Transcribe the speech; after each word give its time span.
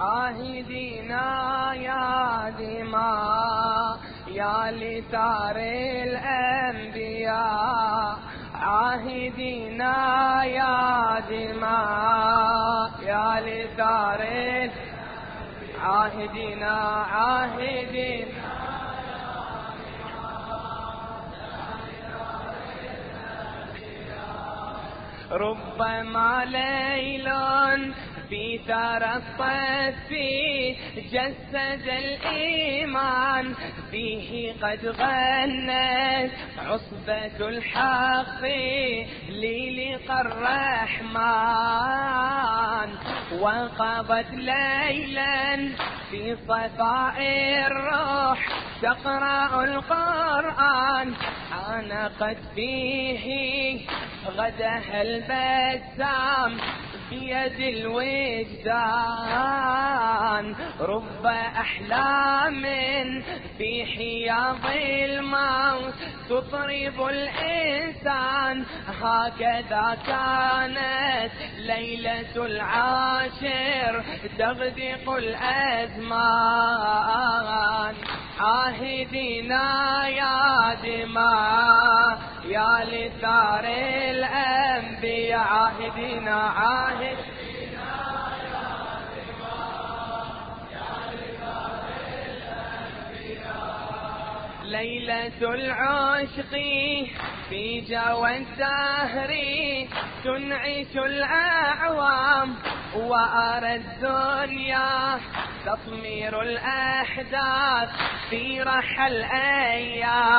عاهدينا 0.00 1.26
يا 1.74 2.50
دماء 2.58 3.98
يا 4.28 4.70
لثار 4.70 5.56
الأنبياء 6.06 7.50
عاهدينا 8.54 9.94
يا 10.44 11.20
دماء 11.30 12.90
يا 13.02 13.40
لثار 13.46 14.20
عاهدينا 15.84 16.76
عاهدينا 17.12 18.49
ربما 25.30 26.44
ليل 26.44 27.30
في 28.28 28.60
ثار 28.66 29.04
الطف 29.04 30.10
جسد 31.12 31.88
الإيمان. 31.88 33.54
فيه 33.90 34.52
قد 34.52 34.86
غنت 34.86 36.30
عصبة 36.58 37.48
الحق 37.48 38.44
للقى 39.28 40.20
الرحمن. 40.20 41.30
وقضت 43.40 44.30
ليلا 44.32 45.56
في 46.10 46.36
صفاء 46.48 47.18
الروح 47.66 48.48
تقرأ 48.82 49.64
القرآن. 49.64 51.14
عانقت 51.52 52.36
فيه 52.54 53.80
غدها 54.28 55.02
البسام 55.02 56.60
بيد 57.10 57.60
الوجدان. 57.60 58.70
رب 60.80 61.26
أحلام 61.26 62.62
في 63.58 63.84
حياض 63.84 64.66
الموت 65.04 65.94
تطرب 66.28 67.06
الإنسان. 67.06 68.64
هكذا 69.02 69.98
كانت 70.06 71.32
ليلة 71.58 72.36
العاشر 72.36 74.04
تغدق 74.38 75.10
الأزمان. 75.10 76.20
عاهدنا 78.40 80.08
يا 80.08 80.74
دماء. 80.82 82.29
يا 82.44 82.84
لثار 82.84 83.64
الأنبياء 84.10 85.38
عاهدنا 85.38 86.34
عاهد. 86.34 87.16
ليلة 94.64 95.54
العشق 95.54 96.50
في 97.48 97.80
جوى 97.80 98.36
الدهر 98.36 99.34
تنعش 100.24 100.96
الأعوام 100.96 102.54
وأرى 102.96 103.74
الدنيا 103.74 105.20
تطمير 105.66 106.42
الأحداث 106.42 107.88
في 108.30 108.62
رحى 108.62 109.06
الأيام. 109.06 110.30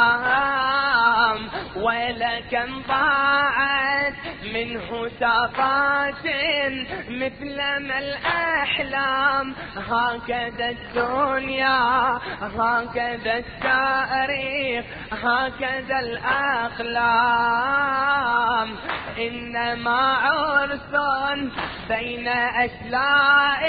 ولكم 1.76 2.82
ضاعت 2.88 4.14
منه 4.54 5.10
ساقات 5.20 6.26
مثل 7.10 7.58
ما 7.58 8.00
الأحلام. 8.00 9.56
هكذا 9.76 10.70
الدنيا 10.70 12.20
هكذا 12.42 13.38
التاريخ 13.38 14.86
هكذا 15.12 16.00
الأقلام. 16.00 17.42
إنما 19.18 20.18
عرس 20.18 20.92
بين 21.90 22.28
أشلاء 22.28 23.62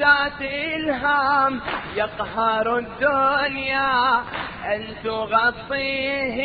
وفتات 0.00 0.40
إلهام 0.42 1.60
يقهر 1.96 2.78
الدنيا. 2.78 4.22
أن 4.66 4.84
تغطيه 5.04 6.38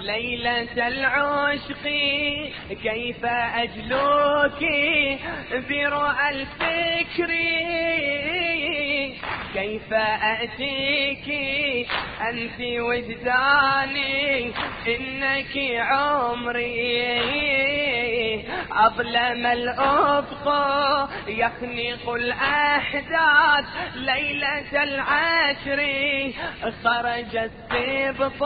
ليلة 0.10 0.88
العشق 0.88 1.84
كيف 2.84 3.26
أجلوك 3.26 4.62
برؤى 5.70 6.30
الفكر؟ 6.30 7.32
كيف 9.54 9.94
أأتيك 9.94 11.28
أنت 12.30 12.60
وجداني؟ 12.60 14.52
إنك 14.88 15.54
عمري 15.80 17.39
أظلم 18.86 19.46
الأفق 19.46 20.46
يخنق 21.28 22.10
الأحداث 22.10 23.66
ليلة 23.96 24.84
العشر. 24.84 25.80
خرج 26.84 27.36
السبط 27.36 28.42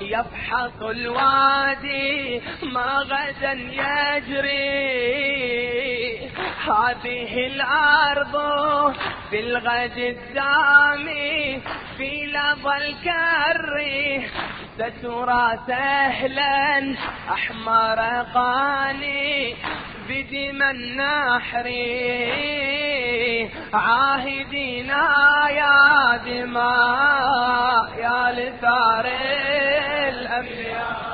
يفحص 0.00 0.82
الوادي 0.82 2.42
ما 2.62 3.04
غدا 3.10 3.52
يجري. 3.52 4.58
هذه 6.68 7.46
الأرض 7.46 8.34
في 9.30 9.40
الغد 9.40 9.98
الدامي 9.98 11.60
في 11.96 12.26
لظى 12.26 12.76
الكر 12.76 13.74
سترى 14.76 15.58
سهلا 15.66 16.94
أحمر 17.32 17.98
قاني 18.34 19.56
بدم 20.08 20.62
النحر. 20.62 21.66
عاهدنا 23.72 25.04
يا 25.50 26.16
دماء 26.26 27.88
يا 27.98 28.32
لثار 28.32 29.06
الأنبياء. 30.08 31.08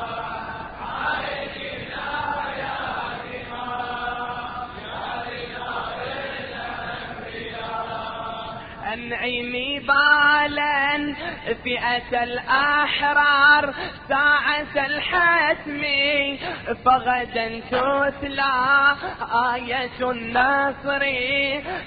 أنعمي 8.94 9.80
بالا 9.80 11.14
فئة 11.64 12.22
الأحرار 12.22 13.74
ساعة 14.08 14.86
الحتم. 14.86 15.82
فغدا 16.84 17.60
تتلى 17.70 18.96
آية 19.54 20.10
النصر 20.10 21.02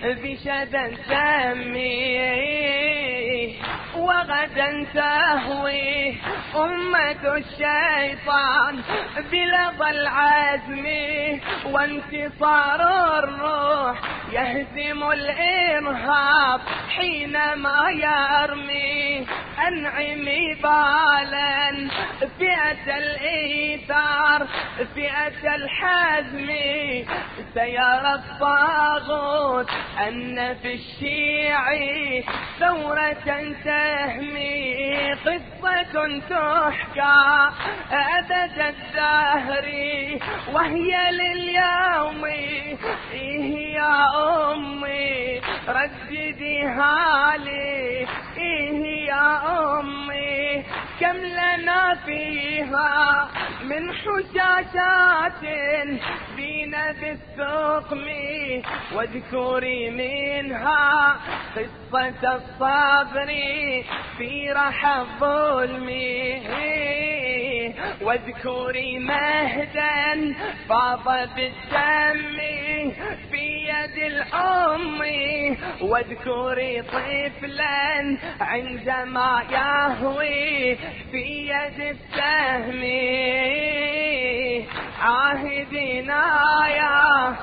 بشدى 0.03 0.97
سمي. 1.07 2.07
وغدا 3.97 4.85
تهوي 4.94 6.16
أمة 6.56 7.23
الشيطان 7.38 8.81
بلظى 9.31 9.90
العزم. 9.90 10.85
وانتصار 11.66 12.81
الروح 13.20 13.97
يهزم 14.31 15.11
الإرهاب. 15.11 16.61
حينما 16.97 17.78
يرمي 18.05 18.66
أنعمي 19.78 20.53
بالا 20.64 21.90
فئة 22.40 22.97
الإيثار 22.97 24.47
فئة 24.96 25.56
الحزم. 25.56 26.47
سيرى 27.53 28.14
الطاغوت 28.14 29.70
أن 30.08 30.56
في 30.62 30.74
الشيعي 30.74 32.24
ثورة 32.59 33.53
تهمي 33.66 35.14
قصة 35.14 36.20
تحكى 36.29 37.50
أبد 37.91 38.59
الدهر 38.59 39.68
وهي 40.53 41.12
لليوم. 41.12 42.26
إيه 43.14 43.76
يا 43.76 44.06
أمي 44.53 45.41
ردديها 45.68 47.38
لي. 47.38 48.08
إيه 48.37 49.07
يا 49.07 49.41
أمي 49.79 50.63
كم 50.99 51.17
لنا 51.17 51.95
فيها 52.05 53.29
من 53.63 53.93
حجاجات. 53.93 55.41
بينا 56.37 56.91
بالسقم 56.91 58.05
واذكري 58.95 59.89
منها 59.89 61.16
قصة 61.55 62.35
الصبر 62.35 63.28
في 64.17 64.51
رحى 64.51 65.01
الظلم 65.01 65.90
واذكري 68.01 68.99
مهدا 68.99 70.34
فاض 70.69 71.03
بالدم 71.35 72.37
في 73.31 73.67
يد 73.69 73.97
الأم 74.11 75.01
واذكري 75.81 76.81
طفلا 76.81 78.17
عندما 78.41 79.43
يهوي 79.51 80.75
في 81.11 81.49
يد 81.49 81.79
السهم 81.95 82.81
عاهدنا 85.01 86.23
يا 86.67 87.35